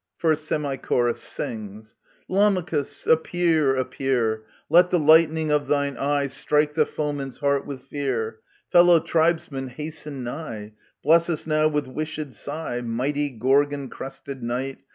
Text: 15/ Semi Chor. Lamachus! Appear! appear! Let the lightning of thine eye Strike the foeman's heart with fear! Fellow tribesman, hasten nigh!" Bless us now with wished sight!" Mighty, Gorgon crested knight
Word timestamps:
15/ 0.19 0.37
Semi 0.39 0.77
Chor. 0.77 1.11
Lamachus! 2.27 3.05
Appear! 3.05 3.75
appear! 3.75 4.41
Let 4.67 4.89
the 4.89 4.97
lightning 4.97 5.51
of 5.51 5.67
thine 5.67 5.95
eye 5.95 6.25
Strike 6.25 6.73
the 6.73 6.87
foeman's 6.87 7.37
heart 7.37 7.67
with 7.67 7.83
fear! 7.83 8.39
Fellow 8.71 8.99
tribesman, 8.99 9.67
hasten 9.67 10.23
nigh!" 10.23 10.73
Bless 11.03 11.29
us 11.29 11.45
now 11.45 11.67
with 11.67 11.85
wished 11.85 12.33
sight!" 12.33 12.83
Mighty, 12.97 13.29
Gorgon 13.29 13.89
crested 13.89 14.41
knight 14.41 14.79